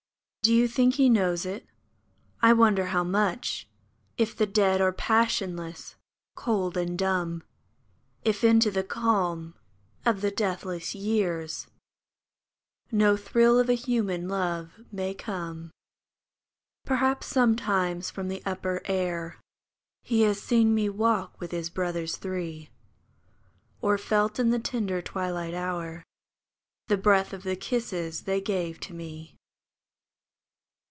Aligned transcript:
Do 0.43 0.51
you 0.55 0.67
think 0.67 0.95
he 0.95 1.07
knows 1.07 1.45
it? 1.45 1.67
I 2.41 2.51
wonder 2.53 2.91
much 3.03 3.69
If 4.17 4.35
the 4.35 4.47
dead 4.47 4.81
are 4.81 4.91
passionless, 4.91 5.93
cold, 6.33 6.75
and 6.75 6.97
dumb; 6.97 7.43
If 8.23 8.43
into 8.43 8.71
the 8.71 8.83
calm 8.83 9.53
of 10.03 10.21
the 10.21 10.31
deathless 10.31 10.95
years 10.95 11.67
No 12.91 13.15
thrill 13.15 13.59
of 13.59 13.69
a 13.69 13.75
human 13.75 14.27
love 14.27 14.71
may 14.91 15.13
come! 15.13 15.69
PERADVENTURE 16.87 17.03
149 17.03 17.15
Perhaps 17.15 17.27
sometimes 17.27 18.09
from 18.09 18.27
the 18.27 18.41
upper 18.43 18.81
air 18.85 19.37
He 20.01 20.21
has 20.23 20.41
seen 20.41 20.73
me 20.73 20.89
walk 20.89 21.39
with 21.39 21.51
his 21.51 21.69
brothers 21.69 22.17
three; 22.17 22.71
Or 23.79 23.95
felt 23.99 24.39
in 24.39 24.49
the 24.49 24.57
tender 24.57 25.03
twilight 25.03 25.53
hour 25.53 26.03
The 26.87 26.97
breath 26.97 27.31
of 27.31 27.43
the 27.43 27.55
kisses 27.55 28.21
they 28.23 28.41
gave 28.41 28.79
to 28.79 28.95
me 28.95 29.35